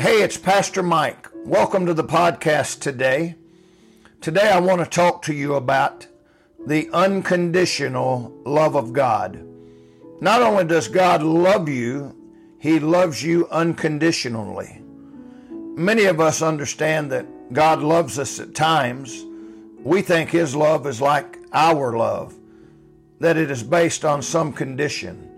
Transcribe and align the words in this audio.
Hey, 0.00 0.22
it's 0.22 0.36
Pastor 0.36 0.80
Mike. 0.80 1.26
Welcome 1.44 1.84
to 1.86 1.92
the 1.92 2.04
podcast 2.04 2.78
today. 2.78 3.34
Today, 4.20 4.48
I 4.48 4.60
want 4.60 4.80
to 4.80 4.88
talk 4.88 5.22
to 5.22 5.34
you 5.34 5.56
about 5.56 6.06
the 6.64 6.88
unconditional 6.92 8.32
love 8.44 8.76
of 8.76 8.92
God. 8.92 9.44
Not 10.20 10.40
only 10.40 10.66
does 10.66 10.86
God 10.86 11.24
love 11.24 11.68
you, 11.68 12.14
He 12.60 12.78
loves 12.78 13.24
you 13.24 13.48
unconditionally. 13.48 14.80
Many 15.50 16.04
of 16.04 16.20
us 16.20 16.42
understand 16.42 17.10
that 17.10 17.52
God 17.52 17.82
loves 17.82 18.20
us 18.20 18.38
at 18.38 18.54
times. 18.54 19.24
We 19.82 20.02
think 20.02 20.30
His 20.30 20.54
love 20.54 20.86
is 20.86 21.00
like 21.00 21.38
our 21.52 21.96
love, 21.96 22.36
that 23.18 23.36
it 23.36 23.50
is 23.50 23.64
based 23.64 24.04
on 24.04 24.22
some 24.22 24.52
condition. 24.52 25.28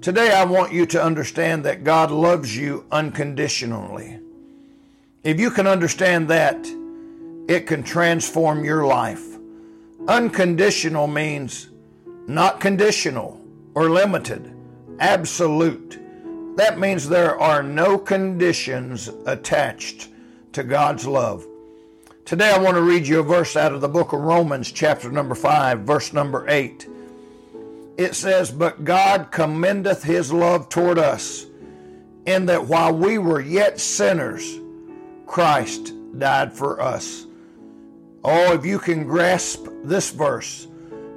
Today, 0.00 0.30
I 0.30 0.44
want 0.44 0.72
you 0.72 0.86
to 0.86 1.02
understand 1.02 1.64
that 1.64 1.82
God 1.82 2.12
loves 2.12 2.56
you 2.56 2.84
unconditionally. 2.92 4.20
If 5.24 5.40
you 5.40 5.50
can 5.50 5.66
understand 5.66 6.28
that, 6.28 6.68
it 7.48 7.66
can 7.66 7.82
transform 7.82 8.64
your 8.64 8.86
life. 8.86 9.24
Unconditional 10.06 11.08
means 11.08 11.70
not 12.28 12.60
conditional 12.60 13.40
or 13.74 13.90
limited, 13.90 14.54
absolute. 15.00 15.98
That 16.56 16.78
means 16.78 17.08
there 17.08 17.36
are 17.36 17.64
no 17.64 17.98
conditions 17.98 19.10
attached 19.26 20.10
to 20.52 20.62
God's 20.62 21.08
love. 21.08 21.44
Today, 22.24 22.52
I 22.52 22.58
want 22.58 22.76
to 22.76 22.82
read 22.82 23.08
you 23.08 23.18
a 23.18 23.24
verse 23.24 23.56
out 23.56 23.72
of 23.72 23.80
the 23.80 23.88
book 23.88 24.12
of 24.12 24.20
Romans, 24.20 24.70
chapter 24.70 25.10
number 25.10 25.34
5, 25.34 25.80
verse 25.80 26.12
number 26.12 26.48
8 26.48 26.86
it 27.98 28.14
says, 28.14 28.50
But 28.50 28.84
God 28.84 29.30
commendeth 29.30 30.04
his 30.04 30.32
love 30.32 30.68
toward 30.68 30.98
us, 30.98 31.46
in 32.24 32.46
that 32.46 32.64
while 32.64 32.94
we 32.94 33.18
were 33.18 33.40
yet 33.40 33.80
sinners, 33.80 34.60
Christ 35.26 35.92
died 36.18 36.52
for 36.52 36.80
us. 36.80 37.26
Oh, 38.24 38.54
if 38.54 38.64
you 38.64 38.78
can 38.78 39.04
grasp 39.04 39.66
this 39.82 40.10
verse, 40.10 40.68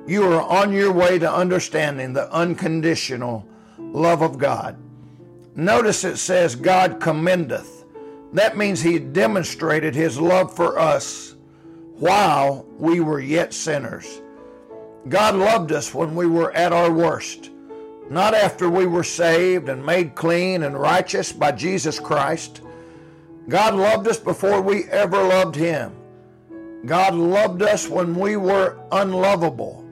you 0.08 0.24
are 0.24 0.42
on 0.42 0.74
your 0.74 0.92
way 0.92 1.20
to 1.20 1.32
understanding 1.32 2.14
the 2.14 2.32
unconditional 2.34 3.48
love 3.78 4.22
of 4.22 4.38
God. 4.38 4.78
Notice 5.56 6.04
it 6.04 6.18
says, 6.18 6.56
God 6.56 7.00
commendeth. 7.00 7.86
That 8.34 8.58
means 8.58 8.82
he 8.82 8.98
demonstrated 8.98 9.94
his 9.94 10.20
love 10.20 10.56
for 10.56 10.80
us 10.80 11.36
while 11.96 12.66
we 12.78 13.02
were 13.02 13.20
yet 13.20 13.54
sinners. 13.54 14.22
God 15.10 15.36
loved 15.36 15.72
us 15.72 15.94
when 15.94 16.16
we 16.16 16.28
were 16.28 16.52
at 16.52 16.74
our 16.74 16.92
worst, 16.92 17.50
not 18.10 18.34
after 18.34 18.70
we 18.70 18.86
were 18.86 19.04
saved 19.04 19.68
and 19.68 19.86
made 19.86 20.16
clean 20.16 20.64
and 20.64 20.80
righteous 20.80 21.32
by 21.32 21.52
Jesus 21.52 22.00
Christ. 22.00 22.62
God 23.50 23.74
loved 23.74 24.08
us 24.08 24.20
before 24.20 24.62
we 24.62 24.84
ever 24.86 25.24
loved 25.24 25.56
Him. 25.56 25.96
God 26.86 27.16
loved 27.16 27.62
us 27.64 27.88
when 27.88 28.16
we 28.16 28.38
were 28.38 28.80
unlovable. 28.92 29.86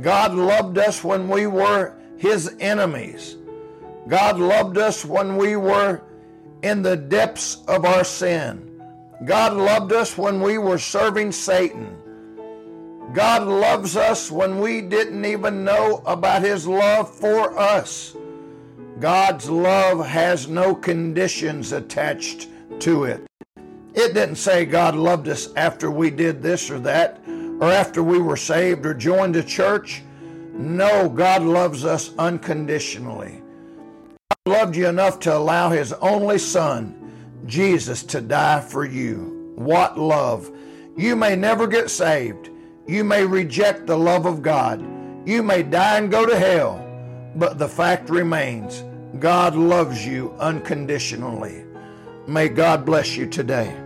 God 0.00 0.34
loved 0.34 0.78
us 0.78 1.04
when 1.04 1.28
we 1.28 1.46
were 1.46 1.94
His 2.16 2.54
enemies. 2.60 3.36
God 4.08 4.38
loved 4.38 4.78
us 4.78 5.04
when 5.04 5.36
we 5.36 5.56
were 5.56 6.02
in 6.62 6.82
the 6.82 6.96
depths 6.96 7.62
of 7.68 7.84
our 7.84 8.04
sin. 8.04 8.82
God 9.24 9.52
loved 9.52 9.92
us 9.92 10.16
when 10.16 10.40
we 10.40 10.56
were 10.56 10.78
serving 10.78 11.32
Satan. 11.32 11.96
God 13.12 13.48
loves 13.48 13.96
us 13.96 14.30
when 14.30 14.60
we 14.60 14.80
didn't 14.80 15.24
even 15.24 15.64
know 15.64 16.02
about 16.06 16.42
His 16.42 16.66
love 16.66 17.12
for 17.12 17.58
us. 17.58 18.14
God's 19.00 19.50
love 19.50 20.06
has 20.06 20.46
no 20.46 20.74
conditions 20.76 21.72
attached 21.72 22.48
to 22.80 23.04
it. 23.04 23.26
It 23.94 24.14
didn't 24.14 24.36
say 24.36 24.64
God 24.64 24.94
loved 24.94 25.26
us 25.26 25.52
after 25.56 25.90
we 25.90 26.10
did 26.10 26.40
this 26.40 26.70
or 26.70 26.78
that, 26.80 27.20
or 27.60 27.72
after 27.72 28.02
we 28.04 28.18
were 28.20 28.36
saved 28.36 28.86
or 28.86 28.94
joined 28.94 29.34
a 29.34 29.42
church. 29.42 30.02
No, 30.52 31.08
God 31.08 31.42
loves 31.42 31.84
us 31.84 32.12
unconditionally. 32.16 33.42
God 34.46 34.52
loved 34.58 34.76
you 34.76 34.86
enough 34.86 35.18
to 35.20 35.36
allow 35.36 35.70
His 35.70 35.92
only 35.94 36.38
Son, 36.38 36.94
Jesus, 37.46 38.04
to 38.04 38.20
die 38.20 38.60
for 38.60 38.84
you. 38.84 39.52
What 39.56 39.98
love! 39.98 40.48
You 40.96 41.16
may 41.16 41.34
never 41.34 41.66
get 41.66 41.90
saved. 41.90 42.50
You 42.90 43.04
may 43.04 43.24
reject 43.24 43.86
the 43.86 43.96
love 43.96 44.26
of 44.26 44.42
God. 44.42 44.84
You 45.24 45.44
may 45.44 45.62
die 45.62 45.98
and 45.98 46.10
go 46.10 46.26
to 46.26 46.36
hell. 46.36 46.84
But 47.36 47.56
the 47.56 47.68
fact 47.68 48.10
remains 48.10 48.82
God 49.20 49.54
loves 49.54 50.04
you 50.04 50.34
unconditionally. 50.40 51.64
May 52.26 52.48
God 52.48 52.84
bless 52.84 53.16
you 53.16 53.28
today. 53.28 53.76